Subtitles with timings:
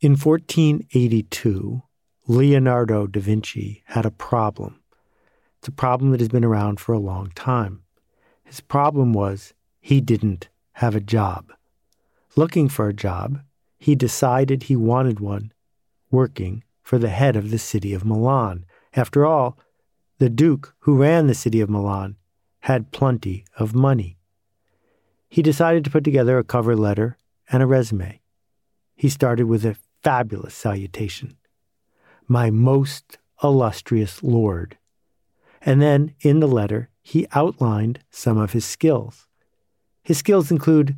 [0.00, 1.82] In 1482,
[2.28, 4.80] Leonardo da Vinci had a problem.
[5.58, 7.82] It's a problem that has been around for a long time.
[8.44, 11.52] His problem was he didn't have a job.
[12.36, 13.40] Looking for a job,
[13.76, 15.52] he decided he wanted one
[16.12, 18.66] working for the head of the city of Milan.
[18.94, 19.58] After all,
[20.18, 22.14] the Duke who ran the city of Milan
[22.60, 24.16] had plenty of money.
[25.28, 27.18] He decided to put together a cover letter
[27.50, 28.20] and a resume.
[28.94, 31.36] He started with a fabulous salutation
[32.26, 34.78] My most illustrious lord.
[35.62, 39.26] And then in the letter, he outlined some of his skills.
[40.02, 40.96] His skills include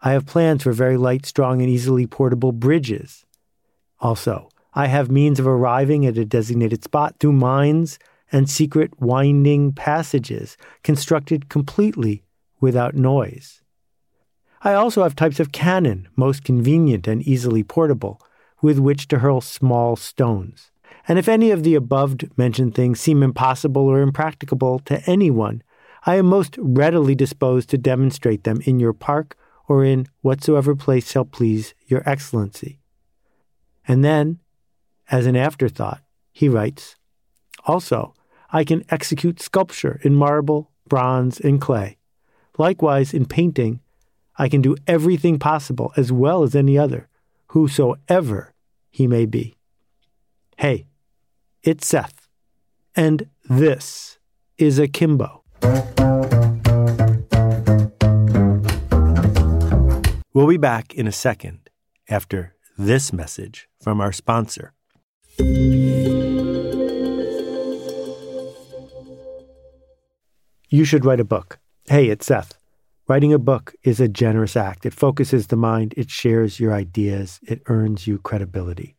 [0.00, 3.26] I have plans for very light, strong, and easily portable bridges.
[4.00, 7.98] Also, I have means of arriving at a designated spot through mines
[8.30, 12.22] and secret winding passages constructed completely
[12.60, 13.62] without noise.
[14.62, 18.20] I also have types of cannon, most convenient and easily portable,
[18.60, 20.70] with which to hurl small stones.
[21.06, 25.62] And if any of the above mentioned things seem impossible or impracticable to anyone,
[26.04, 29.36] I am most readily disposed to demonstrate them in your park
[29.68, 32.80] or in whatsoever place shall please your excellency.
[33.86, 34.38] And then,
[35.10, 36.96] as an afterthought, he writes
[37.66, 38.14] Also,
[38.50, 41.98] I can execute sculpture in marble, bronze, and clay.
[42.56, 43.80] Likewise, in painting,
[44.36, 47.07] I can do everything possible as well as any other,
[47.48, 48.54] whosoever
[48.90, 49.56] he may be.
[50.56, 50.86] Hey,
[51.62, 52.28] it's Seth,
[52.94, 54.18] and this
[54.56, 55.44] is Akimbo.
[60.32, 61.70] We'll be back in a second
[62.08, 64.72] after this message from our sponsor.
[70.70, 71.58] You should write a book.
[71.88, 72.58] Hey, it's Seth.
[73.08, 74.84] Writing a book is a generous act.
[74.84, 78.96] It focuses the mind, it shares your ideas, it earns you credibility.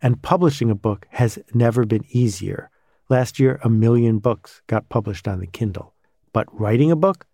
[0.00, 2.70] And publishing a book has never been easier.
[3.10, 5.92] Last year, a million books got published on the Kindle.
[6.32, 7.26] But writing a book?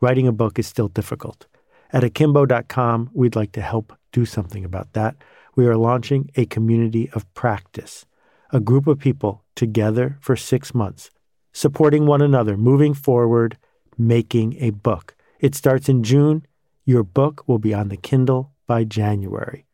[0.00, 1.46] Writing a book is still difficult.
[1.92, 5.16] At akimbo.com, we'd like to help do something about that
[5.56, 8.04] we are launching a community of practice,
[8.50, 11.10] a group of people together for six months,
[11.52, 13.56] supporting one another, moving forward,
[13.96, 15.15] making a book.
[15.38, 16.46] It starts in June.
[16.84, 19.66] Your book will be on the Kindle by January.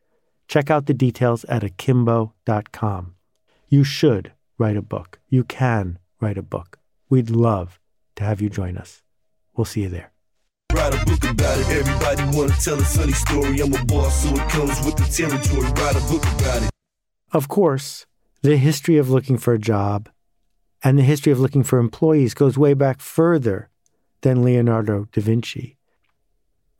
[0.47, 3.15] Check out the details at akimbo.com.
[3.69, 5.19] You should write a book.
[5.29, 6.79] You can write a book.
[7.09, 7.79] We'd love
[8.15, 9.01] to have you join us.
[9.55, 10.11] We'll see you there.
[10.73, 11.69] Write a book about it.
[11.69, 13.61] Everybody wanna tell a funny story.
[13.61, 15.67] I'm a boss, so it comes with the territory.
[15.71, 16.69] Write a book about it.
[17.31, 18.05] Of course,
[18.41, 20.09] the history of looking for a job
[20.83, 23.69] and the history of looking for employees goes way back further
[24.23, 25.77] than Leonardo da Vinci.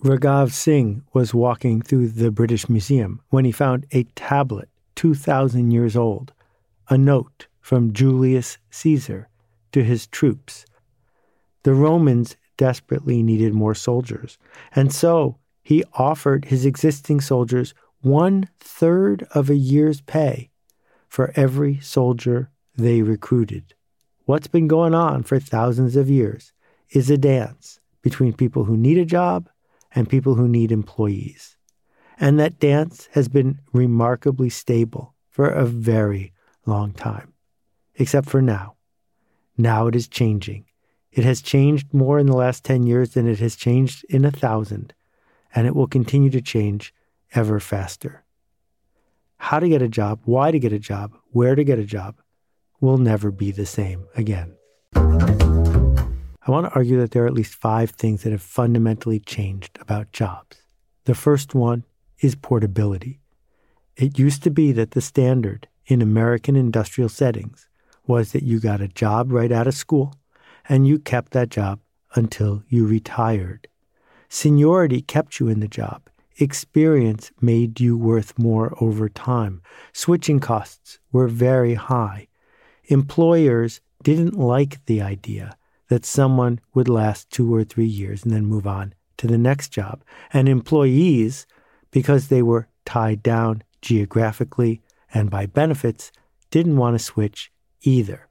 [0.04, 5.96] Raghav Singh was walking through the British Museum when he found a tablet 2,000 years
[5.96, 6.34] old,
[6.90, 9.30] a note from Julius Caesar
[9.72, 10.66] to his troops.
[11.64, 14.38] The Romans desperately needed more soldiers.
[14.76, 20.50] And so he offered his existing soldiers one third of a year's pay
[21.08, 23.74] for every soldier they recruited.
[24.26, 26.52] What's been going on for thousands of years
[26.90, 29.50] is a dance between people who need a job
[29.96, 31.58] and people who need employees.
[32.20, 36.34] And that dance has been remarkably stable for a very
[36.66, 37.34] long time,
[37.96, 38.76] except for now.
[39.58, 40.66] Now it is changing.
[41.12, 44.32] It has changed more in the last 10 years than it has changed in a
[44.32, 44.94] thousand,
[45.54, 46.94] and it will continue to change
[47.34, 48.24] ever faster.
[49.38, 52.16] How to get a job, why to get a job, where to get a job
[52.80, 54.56] will never be the same again.
[56.46, 59.78] I want to argue that there are at least five things that have fundamentally changed
[59.80, 60.58] about jobs.
[61.06, 61.86] The first one
[62.20, 63.22] is portability.
[63.96, 67.70] It used to be that the standard in American industrial settings
[68.06, 70.16] was that you got a job right out of school
[70.68, 71.80] and you kept that job
[72.14, 73.70] until you retired.
[74.28, 76.09] Seniority kept you in the job.
[76.40, 79.62] Experience made you worth more over time.
[79.94, 82.28] Switching costs were very high.
[82.85, 85.56] Employers didn't like the idea
[85.93, 89.69] that someone would last two or three years and then move on to the next
[89.69, 90.03] job.
[90.34, 91.45] And employees,
[91.91, 94.81] because they were tied down geographically
[95.13, 96.11] and by benefits,
[96.49, 97.51] didn't want to switch
[97.84, 98.28] either.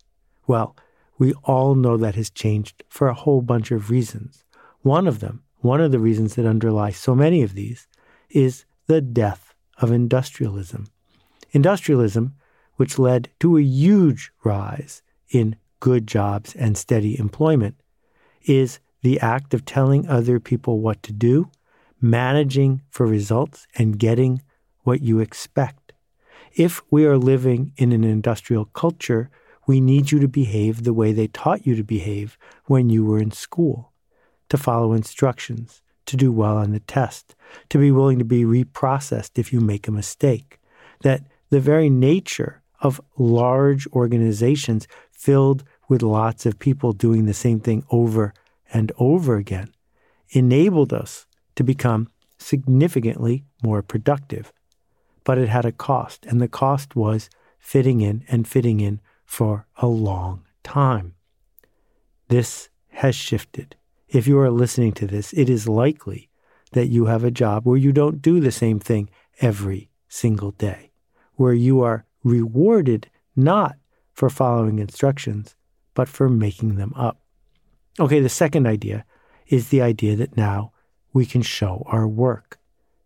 [0.49, 0.75] Well,
[1.19, 4.43] we all know that has changed for a whole bunch of reasons.
[4.81, 7.87] One of them, one of the reasons that underlie so many of these,
[8.29, 10.89] is the death of industrialism.
[11.53, 12.35] Industrialism,
[12.75, 17.75] which led to a huge rise in good jobs and steady employment,
[18.45, 21.51] is the act of telling other people what to do,
[22.01, 24.41] managing for results, and getting
[24.85, 25.93] what you expect.
[26.55, 29.29] If we are living in an industrial culture,
[29.67, 33.19] we need you to behave the way they taught you to behave when you were
[33.19, 33.93] in school,
[34.51, 37.35] to follow instructions, to do well on the test,
[37.71, 40.61] to be willing to be reprocessed if you make a mistake.
[41.01, 44.87] That the very nature of large organizations
[45.23, 48.35] filled with lots of people doing the same thing over
[48.73, 49.71] and over again
[50.31, 52.09] enabled us to become
[52.39, 54.53] significantly more productive.
[55.23, 57.31] But it had a cost, and the cost was
[57.61, 61.15] fitting in and fitting in for a long time.
[62.27, 63.77] This has shifted.
[64.09, 66.31] If you are listening to this, it is likely
[66.73, 69.09] that you have a job where you don't do the same thing
[69.41, 70.91] every single day,
[71.35, 73.77] where you are rewarded not
[74.13, 75.57] for following instructions,
[75.95, 77.19] but for making them up.
[77.99, 79.05] Okay, the second idea
[79.49, 80.73] is the idea that now
[81.13, 82.59] we can show our work,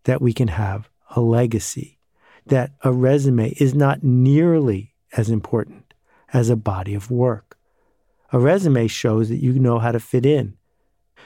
[0.04, 1.98] that we can have a legacy,
[2.46, 5.94] that a resume is not nearly as important
[6.32, 7.58] as a body of work.
[8.32, 10.56] A resume shows that you know how to fit in,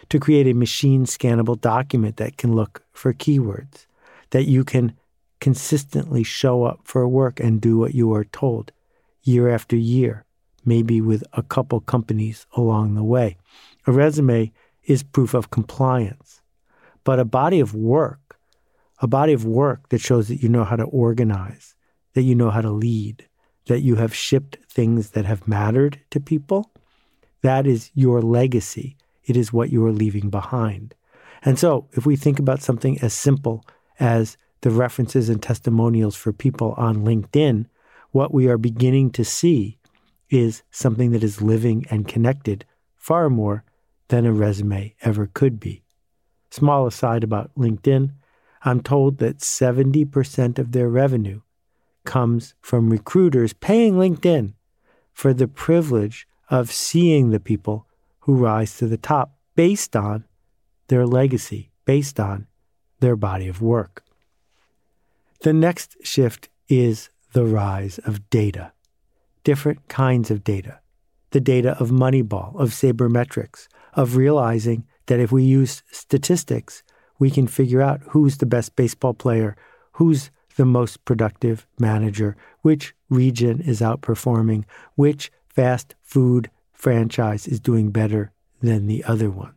[0.09, 3.87] to create a machine scannable document that can look for keywords,
[4.31, 4.95] that you can
[5.41, 8.73] consistently show up for work and do what you are told
[9.23, 10.25] year after year,
[10.65, 13.37] maybe with a couple companies along the way.
[13.87, 14.53] A resume
[14.85, 16.43] is proof of compliance,
[17.05, 18.39] but a body of work,
[19.01, 21.75] a body of work that shows that you know how to organize,
[22.15, 23.27] that you know how to lead,
[23.67, 26.73] that you have shipped things that have mattered to people,
[27.43, 28.97] that is your legacy.
[29.25, 30.95] It is what you are leaving behind.
[31.43, 33.65] And so, if we think about something as simple
[33.99, 37.67] as the references and testimonials for people on LinkedIn,
[38.13, 39.79] what we are beginning to see
[40.29, 42.65] is something that is living and connected
[42.97, 43.65] far more
[44.09, 45.83] than a resume ever could be.
[46.51, 48.13] Small aside about LinkedIn,
[48.63, 51.41] I'm told that 70% of their revenue
[52.05, 54.55] comes from recruiters paying LinkedIn
[55.13, 57.87] for the privilege of seeing the people
[58.21, 60.25] who rise to the top based on
[60.89, 62.47] their legacy, based on
[63.01, 64.05] their body of work.
[65.43, 68.73] The next shift is the rise of data,
[69.45, 70.81] different kinds of data.
[71.31, 76.83] The data of Moneyball, of sabermetrics, of realizing that if we use statistics,
[77.19, 79.57] we can figure out who's the best baseball player,
[79.93, 87.91] who's the most productive manager, which region is outperforming, which fast food franchise is doing
[87.91, 89.55] better than the other one.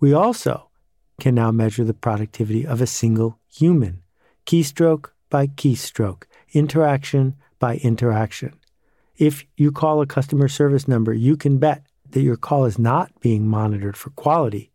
[0.00, 0.68] We also
[1.20, 4.02] can now measure the productivity of a single human,
[4.46, 8.54] keystroke by keystroke, interaction by interaction.
[9.16, 13.10] If you call a customer service number, you can bet that your call is not
[13.20, 14.70] being monitored for quality.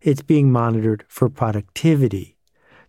[0.00, 2.36] It's being monitored for productivity.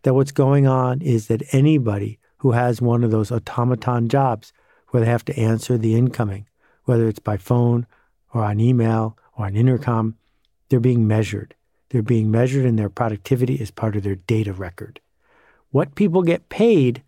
[0.04, 4.54] That what's going on is that anybody who has one of those automaton jobs
[4.90, 6.48] where they have to answer the incoming,
[6.86, 7.88] whether it's by phone
[8.34, 10.16] or on email or on intercom,
[10.70, 11.56] they're being measured.
[11.90, 15.00] They're being measured and their productivity is part of their data record.
[15.72, 17.04] What people get paid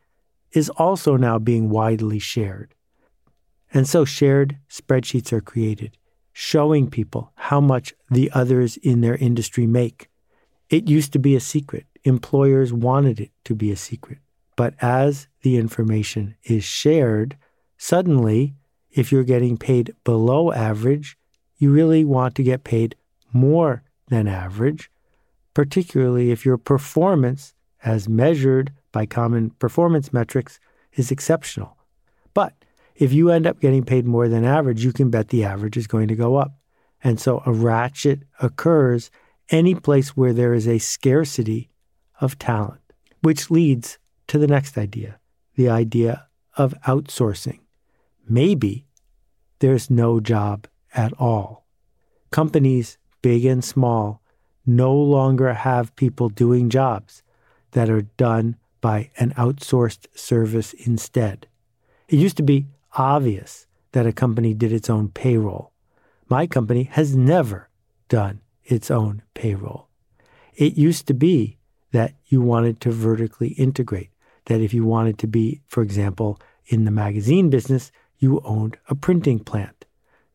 [0.51, 2.73] is also now being widely shared.
[3.73, 5.97] And so shared spreadsheets are created,
[6.33, 10.09] showing people how much the others in their industry make.
[10.69, 11.85] It used to be a secret.
[12.03, 14.19] Employers wanted it to be a secret.
[14.55, 17.37] But as the information is shared,
[17.77, 18.55] suddenly,
[18.91, 21.17] if you're getting paid below average,
[21.57, 22.95] you really want to get paid
[23.31, 24.89] more than average,
[25.53, 27.53] particularly if your performance
[27.83, 30.59] as measured by common performance metrics,
[30.93, 31.77] is exceptional.
[32.33, 32.53] But
[32.95, 35.87] if you end up getting paid more than average, you can bet the average is
[35.87, 36.51] going to go up.
[37.03, 39.09] And so a ratchet occurs
[39.49, 41.69] any place where there is a scarcity
[42.19, 42.81] of talent,
[43.21, 45.19] which leads to the next idea
[45.55, 47.59] the idea of outsourcing.
[48.27, 48.85] Maybe
[49.59, 51.65] there's no job at all.
[52.31, 54.21] Companies, big and small,
[54.65, 57.23] no longer have people doing jobs
[57.71, 61.47] that are done by an outsourced service instead.
[62.07, 62.67] It used to be
[62.97, 65.71] obvious that a company did its own payroll.
[66.27, 67.69] My company has never
[68.07, 69.87] done its own payroll.
[70.55, 71.57] It used to be
[71.91, 74.11] that you wanted to vertically integrate,
[74.45, 78.95] that if you wanted to be, for example, in the magazine business, you owned a
[78.95, 79.85] printing plant.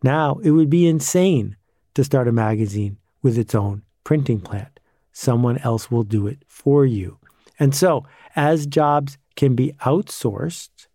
[0.02, 1.56] Now it would be insane
[1.94, 4.80] to start a magazine with its own printing plant.
[5.12, 7.18] Someone else will do it for you.
[7.58, 10.86] And so, as jobs can be outsourced,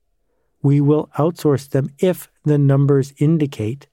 [0.61, 3.87] we will outsource them if the numbers indicate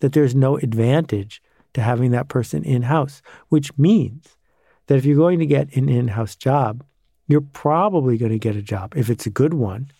[0.00, 1.42] that there's no advantage
[1.74, 4.36] to having that person in house, which means
[4.86, 6.84] that if you're going to get an in house job,
[7.26, 9.90] you're probably going to get a job, if it's a good one,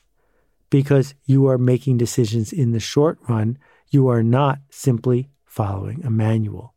[0.70, 3.58] because you are making decisions in the short run.
[3.90, 6.74] You are not simply following a manual.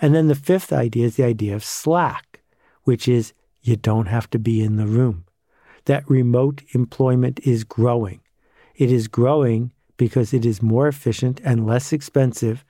[0.00, 2.40] And then the fifth idea is the idea of slack,
[2.84, 5.24] which is you don't have to be in the room.
[5.84, 8.20] That remote employment is growing.
[8.74, 12.64] It is growing because it is more efficient and less expensive.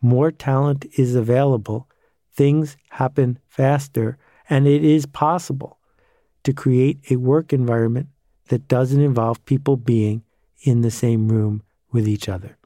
[0.00, 1.88] More talent is available.
[2.32, 4.18] Things happen faster,
[4.50, 5.78] and it is possible
[6.42, 8.08] to create a work environment
[8.48, 10.22] that doesn't involve people being
[10.62, 12.58] in the same room with each other.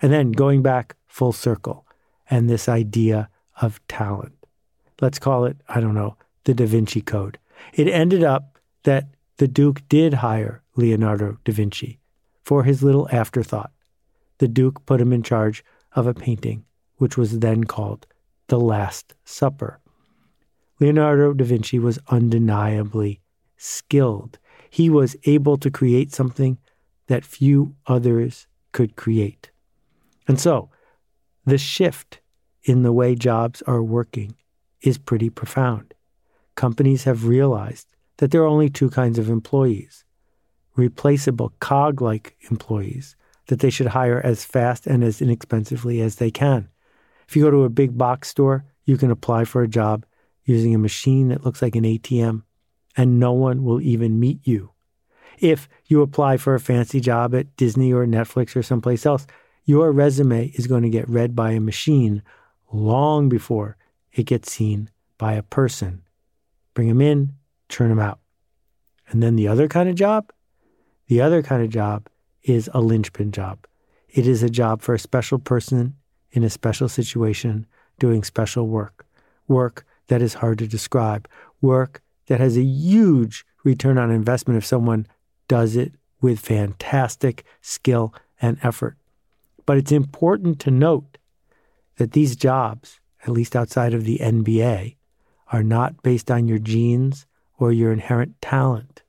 [0.00, 1.86] And then going back full circle
[2.28, 3.28] and this idea
[3.60, 4.32] of talent.
[5.00, 7.38] Let's call it, I don't know, the Da Vinci Code.
[7.74, 11.98] It ended up that the Duke did hire Leonardo da Vinci
[12.42, 13.72] for his little afterthought.
[14.38, 16.64] The Duke put him in charge of a painting,
[16.96, 18.06] which was then called
[18.48, 19.80] The Last Supper.
[20.80, 23.20] Leonardo da Vinci was undeniably
[23.56, 24.38] skilled.
[24.70, 26.58] He was able to create something
[27.06, 29.50] that few others could create.
[30.26, 30.70] And so,
[31.44, 32.20] the shift
[32.64, 34.34] in the way jobs are working
[34.80, 35.94] is pretty profound.
[36.54, 37.86] Companies have realized
[38.18, 40.04] that there are only two kinds of employees
[40.74, 43.14] replaceable cog like employees
[43.48, 46.68] that they should hire as fast and as inexpensively as they can.
[47.28, 50.06] If you go to a big box store, you can apply for a job
[50.44, 52.42] using a machine that looks like an ATM,
[52.96, 54.70] and no one will even meet you.
[55.38, 59.26] If you apply for a fancy job at Disney or Netflix or someplace else,
[59.64, 62.22] your resume is going to get read by a machine
[62.72, 63.76] long before
[64.12, 66.02] it gets seen by a person.
[66.74, 67.34] Bring them in,
[67.68, 68.18] turn them out.
[69.08, 70.32] And then the other kind of job,
[71.06, 72.08] the other kind of job
[72.42, 73.66] is a linchpin job.
[74.08, 75.96] It is a job for a special person
[76.32, 77.66] in a special situation
[77.98, 79.06] doing special work,
[79.48, 81.28] work that is hard to describe,
[81.60, 85.06] work that has a huge return on investment if someone
[85.48, 88.96] does it with fantastic skill and effort.
[89.66, 91.18] But it's important to note
[91.96, 94.96] that these jobs, at least outside of the NBA,
[95.52, 97.26] are not based on your genes
[97.58, 99.02] or your inherent talent.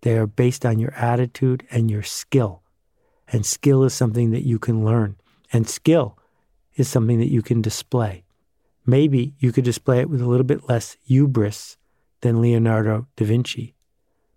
[0.00, 2.62] They are based on your attitude and your skill.
[3.28, 5.16] And skill is something that you can learn.
[5.52, 6.18] And skill
[6.76, 8.24] is something that you can display.
[8.86, 11.76] Maybe you could display it with a little bit less hubris
[12.20, 13.74] than Leonardo da Vinci.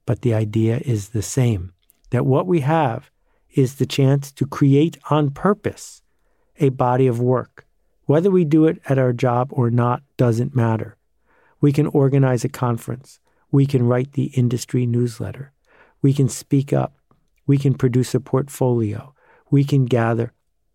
[0.06, 1.74] But the idea is the same
[2.10, 3.12] that what we have
[3.54, 6.02] is the chance to create on purpose
[6.60, 7.68] a body of work
[8.08, 10.97] whether we do it at our job or not doesn't matter.
[11.60, 13.20] We can organize a conference.
[13.52, 15.54] We can write the industry newsletter.
[16.02, 16.96] We can speak up.
[17.46, 19.14] We can produce a portfolio.
[19.50, 20.34] We can gather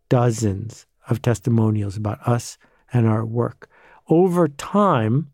[0.09, 2.59] dozens of testimonials about us
[2.93, 3.69] and our work.
[4.09, 5.31] Over time,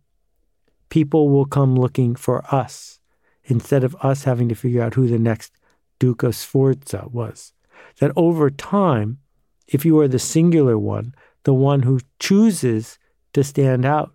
[0.88, 3.00] people will come looking for us
[3.44, 5.52] instead of us having to figure out who the next
[5.98, 7.52] Duke of Sforza was.
[8.00, 9.18] That over time,
[9.66, 11.14] if you are the singular one,
[11.44, 12.98] the one who chooses
[13.32, 14.14] to stand out,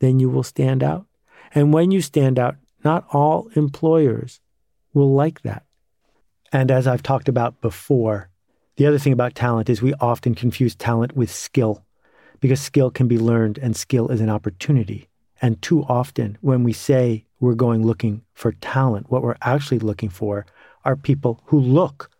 [0.00, 1.06] then you will stand out.
[1.54, 4.40] And when you stand out, not all employers
[4.92, 5.64] will like that.
[6.52, 8.28] And as I've talked about before,
[8.76, 11.84] the other thing about talent is we often confuse talent with skill
[12.40, 15.08] because skill can be learned and skill is an opportunity.
[15.42, 20.08] And too often, when we say we're going looking for talent, what we're actually looking
[20.08, 20.46] for
[20.84, 22.10] are people who look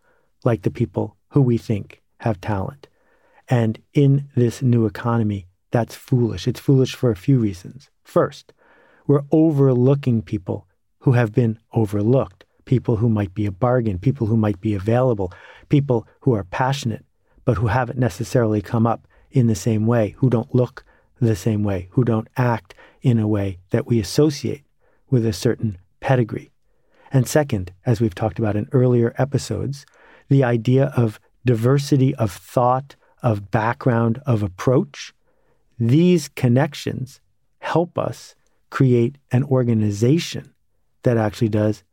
[0.43, 2.87] like the people who we think have talent.
[3.49, 6.47] And in this new economy, that's foolish.
[6.47, 7.89] It's foolish for a few reasons.
[8.03, 8.53] First,
[9.07, 10.67] we're overlooking people
[10.99, 15.33] who have been overlooked, people who might be a bargain, people who might be available,
[15.69, 17.05] people who are passionate,
[17.45, 20.83] but who haven't necessarily come up in the same way, who don't look
[21.19, 24.63] the same way, who don't act in a way that we associate
[25.09, 26.51] with a certain pedigree.
[27.11, 29.85] And second, as we've talked about in earlier episodes,
[30.29, 35.13] the idea of diversity of thought of background, of approach,
[35.89, 37.21] these connections
[37.59, 38.35] help us
[38.69, 40.53] create an organization
[41.03, 41.83] that actually does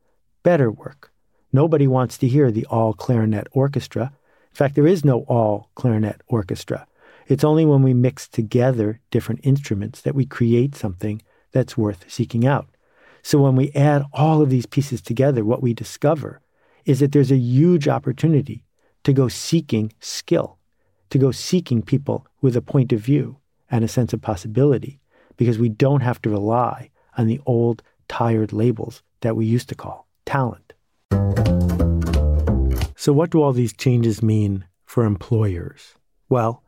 [0.43, 1.13] better work.
[1.53, 4.13] Nobody wants to hear the all clarinet orchestra.
[4.51, 6.87] In fact, there is no all clarinet orchestra.
[7.27, 12.47] It's only when we mix together different instruments that we create something that's worth seeking
[12.47, 12.69] out.
[13.23, 16.41] So when we add all of these pieces together, what we discover
[16.85, 18.65] is that there's a huge opportunity
[19.05, 20.59] to go seeking skill
[21.11, 23.38] to go seeking people with a point of view
[23.71, 25.01] and a sense of possibility
[25.37, 29.75] because we don't have to rely on the old, tired labels that we used to
[29.75, 30.73] call talent.
[32.97, 35.95] So, what do all these changes mean for employers?
[36.29, 36.63] Well,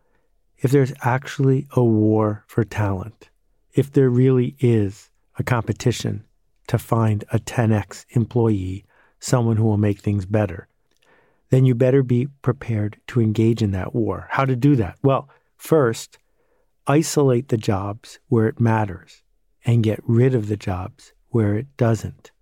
[0.59, 3.31] if there's actually a war for talent,
[3.73, 6.25] if there really is a competition
[6.69, 8.85] to find a 10x employee,
[9.19, 10.69] someone who will make things better,
[11.51, 14.29] then you better be prepared to engage in that war.
[14.31, 14.97] How to do that?
[15.03, 16.19] Well, first,
[16.91, 19.23] isolate the jobs where it matters
[19.65, 22.33] and get rid of the jobs where it doesn't.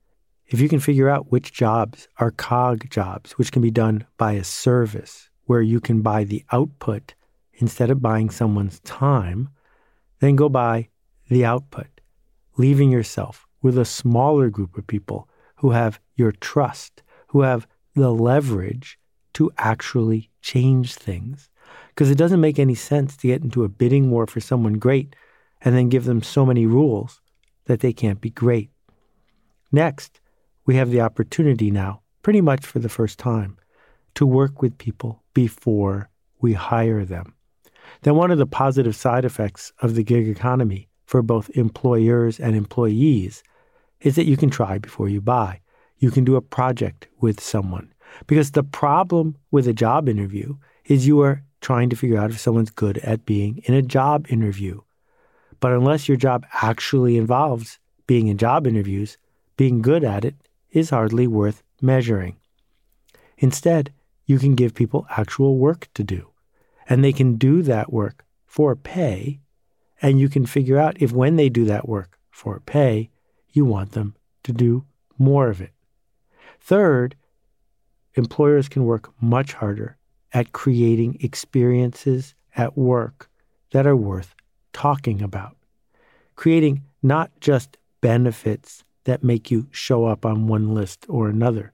[0.46, 4.32] If you can figure out which jobs are cog jobs, which can be done by
[4.32, 7.14] a service where you can buy the output
[7.52, 9.50] instead of buying someone's time,
[10.20, 10.88] then go buy
[11.28, 12.00] the output,
[12.56, 18.10] leaving yourself with a smaller group of people who have your trust, who have the
[18.10, 18.98] leverage
[19.34, 21.50] to actually change things.
[21.98, 25.16] Because it doesn't make any sense to get into a bidding war for someone great
[25.62, 27.20] and then give them so many rules
[27.64, 28.70] that they can't be great.
[29.72, 30.20] Next,
[30.64, 33.58] we have the opportunity now, pretty much for the first time,
[34.14, 36.08] to work with people before
[36.40, 37.34] we hire them.
[38.02, 42.54] Then, one of the positive side effects of the gig economy for both employers and
[42.54, 43.42] employees
[44.02, 45.62] is that you can try before you buy.
[45.96, 47.92] You can do a project with someone.
[48.28, 52.38] Because the problem with a job interview is you are trying to figure out if
[52.38, 54.80] someone's good at being in a job interview.
[55.60, 59.18] But unless your job actually involves being in job interviews,
[59.56, 60.36] being good at it
[60.70, 62.36] is hardly worth measuring.
[63.36, 63.92] Instead,
[64.24, 66.30] you can give people actual work to do,
[66.88, 69.40] and they can do that work for pay,
[70.00, 73.10] and you can figure out if when they do that work for pay,
[73.50, 74.84] you want them to do
[75.18, 75.72] more of it.
[76.60, 77.16] Third,
[78.14, 79.97] employers can work much harder
[80.32, 83.28] at creating experiences at work
[83.70, 84.34] that are worth
[84.72, 85.56] talking about,
[86.36, 91.72] creating not just benefits that make you show up on one list or another,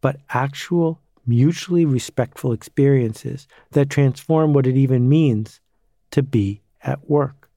[0.00, 5.60] but actual mutually respectful experiences that transform what it even means
[6.10, 7.48] to be at work.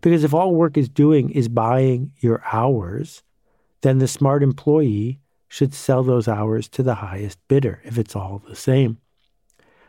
[0.00, 3.22] Because if all work is doing is buying your hours,
[3.80, 8.42] then the smart employee should sell those hours to the highest bidder if it's all
[8.46, 8.98] the same.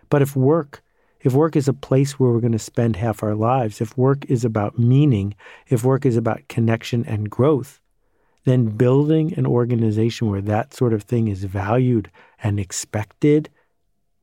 [0.10, 0.84] But if work
[1.26, 4.26] if work is a place where we're going to spend half our lives, if work
[4.26, 5.34] is about meaning,
[5.68, 7.82] if work is about connection and growth,
[8.44, 12.12] then building an organization where that sort of thing is valued
[12.44, 13.50] and expected,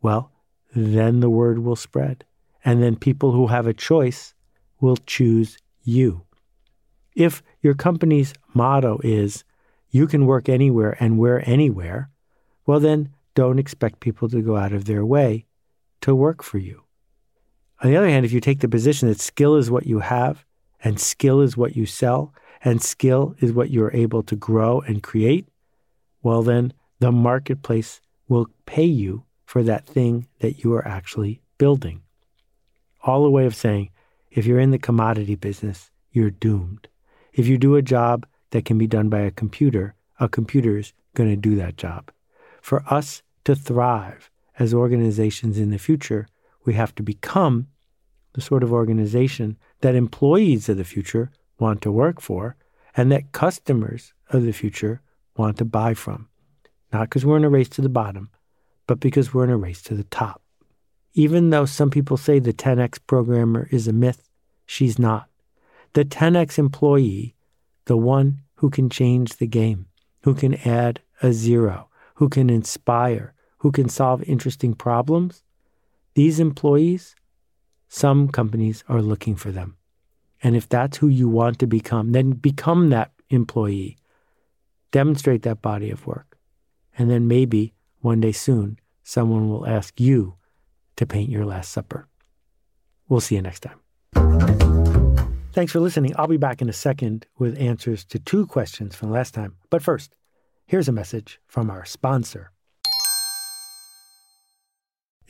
[0.00, 0.30] well,
[0.76, 2.24] then the word will spread.
[2.64, 4.32] And then people who have a choice
[4.80, 6.22] will choose you.
[7.16, 9.42] If your company's motto is,
[9.90, 12.10] you can work anywhere and wear anywhere,
[12.64, 15.46] well, then don't expect people to go out of their way
[16.02, 16.82] to work for you.
[17.82, 20.44] On the other hand, if you take the position that skill is what you have
[20.84, 22.32] and skill is what you sell,
[22.64, 25.48] and skill is what you're able to grow and create,
[26.22, 32.02] well, then the marketplace will pay you for that thing that you are actually building.
[33.02, 33.90] All a way of saying,
[34.30, 36.88] if you're in the commodity business, you're doomed.
[37.32, 40.92] If you do a job that can be done by a computer, a computer is
[41.14, 42.10] going to do that job.
[42.60, 46.26] For us to thrive as organizations in the future,
[46.64, 47.68] we have to become
[48.34, 52.56] the sort of organization that employees of the future want to work for
[52.96, 55.00] and that customers of the future
[55.36, 56.28] want to buy from.
[56.92, 58.30] Not because we're in a race to the bottom,
[58.86, 60.42] but because we're in a race to the top.
[61.14, 64.28] Even though some people say the 10X programmer is a myth,
[64.66, 65.28] she's not.
[65.94, 67.34] The 10X employee,
[67.84, 69.86] the one who can change the game,
[70.22, 73.31] who can add a zero, who can inspire,
[73.62, 75.44] who can solve interesting problems,
[76.14, 77.14] these employees,
[77.88, 79.76] some companies are looking for them.
[80.42, 83.98] And if that's who you want to become, then become that employee.
[84.90, 86.36] Demonstrate that body of work.
[86.98, 90.34] And then maybe one day soon, someone will ask you
[90.96, 92.08] to paint your Last Supper.
[93.08, 93.78] We'll see you next time.
[95.52, 96.14] Thanks for listening.
[96.16, 99.54] I'll be back in a second with answers to two questions from last time.
[99.70, 100.16] But first,
[100.66, 102.50] here's a message from our sponsor.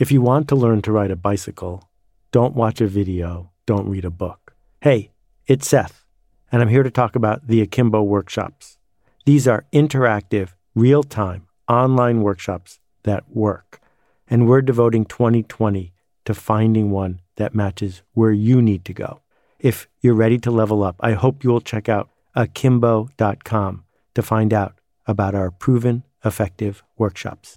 [0.02, 1.88] If you want to learn to ride a bicycle,
[2.32, 4.56] don't watch a video, don't read a book.
[4.80, 5.12] Hey,
[5.46, 6.04] it's Seth,
[6.50, 8.78] and I'm here to talk about the Akimbo workshops.
[9.26, 13.80] These are interactive, real time, online workshops that work,
[14.26, 15.92] and we're devoting 2020
[16.24, 19.20] to finding one that matches where you need to go.
[19.60, 23.84] If you're ready to level up, I hope you'll check out akimbo.com
[24.16, 24.74] to find out
[25.06, 27.56] about our proven effective workshops.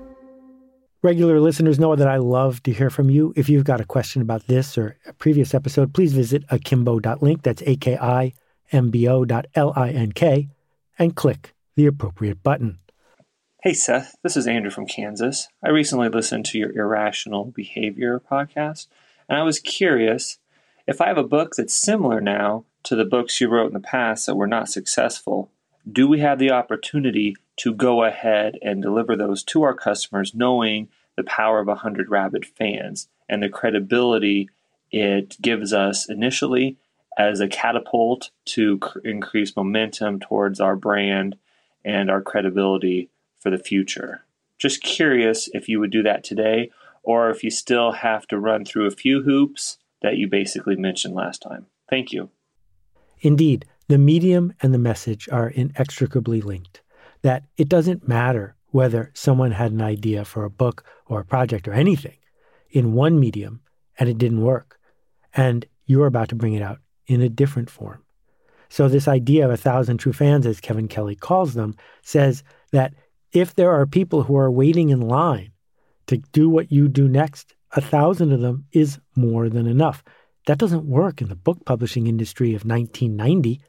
[1.03, 3.33] Regular listeners know that I love to hear from you.
[3.35, 7.63] If you've got a question about this or a previous episode, please visit akimbo.link, that's
[7.65, 10.49] A-K-I-M-B-O dot L-I-N-K,
[10.99, 12.77] and click the appropriate button.
[13.63, 15.47] Hey Seth, this is Andrew from Kansas.
[15.63, 18.85] I recently listened to your Irrational Behavior podcast,
[19.27, 20.37] and I was curious
[20.85, 23.79] if I have a book that's similar now to the books you wrote in the
[23.79, 25.49] past that were not successful,
[25.91, 30.89] do we have the opportunity to go ahead and deliver those to our customers knowing
[31.15, 34.49] the power of 100 rabid fans and the credibility
[34.91, 36.75] it gives us initially
[37.19, 41.35] as a catapult to cr- increase momentum towards our brand
[41.85, 44.23] and our credibility for the future.
[44.57, 46.71] Just curious if you would do that today
[47.03, 51.13] or if you still have to run through a few hoops that you basically mentioned
[51.13, 51.67] last time.
[51.91, 52.31] Thank you.
[53.19, 56.80] Indeed, the medium and the message are inextricably linked.
[57.21, 61.67] That it doesn't matter whether someone had an idea for a book or a project
[61.67, 62.17] or anything
[62.69, 63.61] in one medium
[63.99, 64.79] and it didn't work,
[65.35, 68.03] and you're about to bring it out in a different form.
[68.69, 72.93] So, this idea of a thousand true fans, as Kevin Kelly calls them, says that
[73.33, 75.51] if there are people who are waiting in line
[76.07, 80.03] to do what you do next, a thousand of them is more than enough.
[80.47, 83.61] That doesn't work in the book publishing industry of 1990.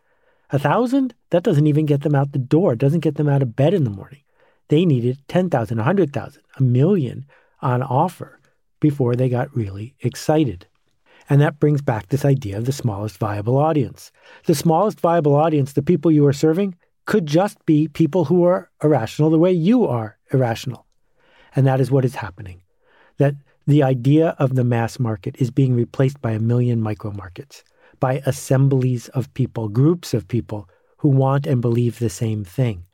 [0.52, 1.14] A thousand?
[1.30, 2.74] That doesn't even get them out the door.
[2.74, 4.20] It doesn't get them out of bed in the morning.
[4.68, 7.26] They needed 10,000, 100,000, a million
[7.60, 8.38] on offer
[8.78, 10.66] before they got really excited.
[11.30, 14.12] And that brings back this idea of the smallest viable audience.
[14.44, 18.70] The smallest viable audience, the people you are serving, could just be people who are
[18.82, 20.86] irrational the way you are irrational.
[21.56, 22.62] And that is what is happening.
[23.18, 23.36] That
[23.66, 27.62] the idea of the mass market is being replaced by a million micro markets,
[28.02, 32.84] by assemblies of people, groups of people who want and believe the same thing.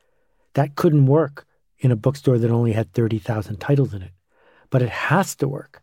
[0.53, 1.47] That couldn't work
[1.79, 4.13] in a bookstore that only had 30,000 titles in it,
[4.69, 5.83] but it has to work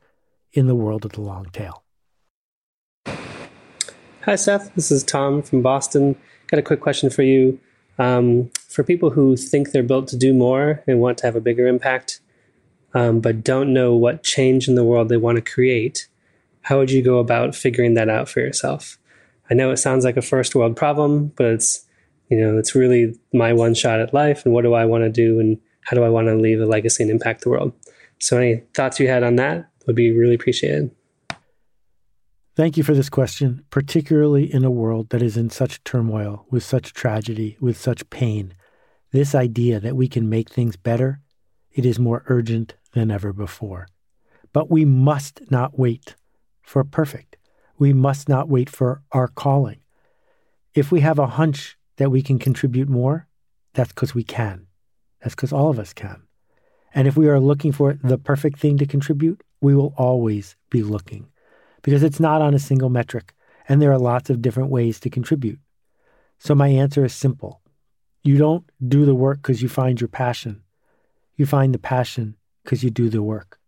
[0.54, 1.84] in the world of the long tail.
[4.26, 4.76] Hi, Seth.
[4.76, 6.16] This is Tom from Boston.
[6.52, 7.60] Got a quick question for you.
[7.98, 11.42] Um, for people who think they're built to do more and want to have a
[11.42, 12.20] bigger impact,
[12.94, 16.08] um, but don't know what change in the world they want to create,
[16.62, 19.00] how would you go about figuring that out for yourself?
[19.50, 21.86] I know it sounds like a first world problem, but it's
[22.30, 25.10] you know it's really my one shot at life, and what do I want to
[25.10, 27.74] do, and how do I want to leave a legacy and impact the world?
[28.20, 30.92] So, any thoughts you had on that would be really appreciated.
[32.56, 36.64] Thank you for this question, particularly in a world that is in such turmoil, with
[36.64, 38.54] such tragedy, with such pain.
[39.12, 41.20] This idea that we can make things better,
[41.74, 43.88] it is more urgent than ever before.
[44.54, 46.16] But we must not wait
[46.62, 47.36] for perfect.
[47.78, 49.80] We must not wait for our calling.
[50.74, 53.28] If we have a hunch that we can contribute more,
[53.74, 54.68] that's because we can.
[55.22, 56.22] That's because all of us can.
[56.94, 60.84] And if we are looking for the perfect thing to contribute, we will always be
[60.84, 61.28] looking
[61.82, 63.34] because it's not on a single metric
[63.68, 65.60] and there are lots of different ways to contribute.
[66.40, 67.62] So my answer is simple.
[68.24, 70.64] You don't do the work because you find your passion.
[71.36, 73.60] You find the passion because you do the work.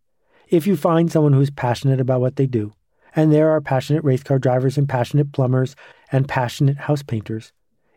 [0.50, 2.74] If you find someone who's passionate about what they do,
[3.18, 5.76] and there are passionate race car drivers and passionate plumbers
[6.12, 7.52] and passionate house painters,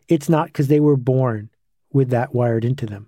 [0.07, 1.51] it's not because they were born
[1.93, 3.07] with that wired into them.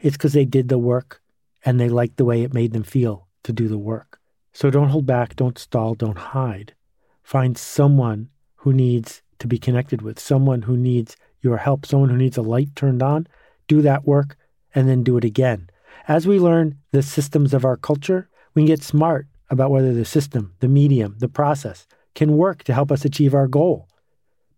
[0.00, 1.22] It's because they did the work
[1.64, 4.18] and they liked the way it made them feel to do the work.
[4.52, 6.74] So don't hold back, don't stall, don't hide.
[7.22, 12.16] Find someone who needs to be connected with, someone who needs your help, someone who
[12.16, 13.28] needs a light turned on.
[13.68, 14.36] Do that work
[14.74, 15.70] and then do it again.
[16.08, 20.04] As we learn the systems of our culture, we can get smart about whether the
[20.04, 23.88] system, the medium, the process can work to help us achieve our goal.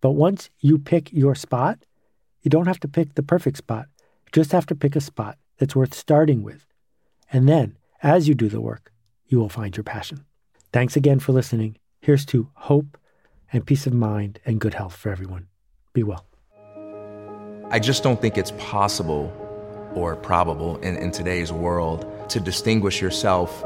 [0.01, 1.79] But once you pick your spot,
[2.41, 3.87] you don't have to pick the perfect spot.
[4.25, 6.65] You just have to pick a spot that's worth starting with.
[7.31, 8.91] And then, as you do the work,
[9.27, 10.23] you will find your passion.
[10.71, 11.77] Thanks again for listening.
[12.01, 12.97] Here's to hope
[13.51, 15.47] and peace of mind and good health for everyone.
[15.93, 16.25] Be well.
[17.69, 19.33] I just don't think it's possible
[19.93, 23.65] or probable in, in today's world to distinguish yourself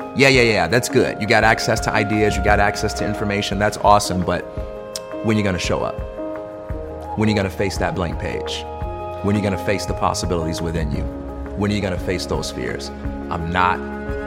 [0.15, 1.21] yeah, yeah, yeah, that's good.
[1.21, 4.41] You got access to ideas, you got access to information, that's awesome, but
[5.25, 5.97] when are you gonna show up?
[7.17, 8.63] When are you gonna face that blank page?
[9.23, 11.03] When are you gonna face the possibilities within you?
[11.57, 12.89] When are you gonna face those fears?
[13.29, 13.77] I'm not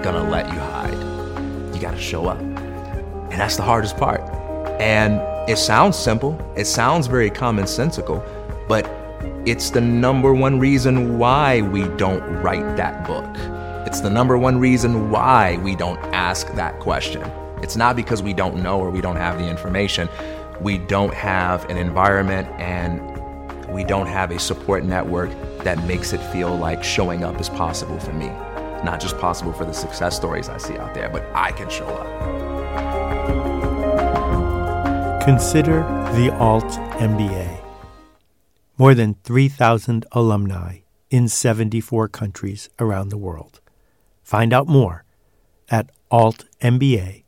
[0.03, 2.39] gonna let you hide You got to show up.
[2.39, 4.21] And that's the hardest part.
[4.81, 8.23] And it sounds simple, it sounds very commonsensical,
[8.69, 8.89] but
[9.47, 13.54] it's the number one reason why we don't write that book.
[13.87, 17.23] It's the number one reason why we don't ask that question.
[17.63, 20.09] It's not because we don't know or we don't have the information.
[20.61, 23.01] We don't have an environment and
[23.69, 25.31] we don't have a support network
[25.65, 28.29] that makes it feel like showing up is possible for me.
[28.85, 31.87] Not just possible for the success stories I see out there, but I can show
[31.87, 32.07] up.
[35.25, 35.81] Consider
[36.15, 36.71] the Alt
[37.01, 37.61] MBA.
[38.79, 43.61] More than 3,000 alumni in 74 countries around the world.
[44.25, 45.05] Find out more
[45.71, 47.25] at altmba.com.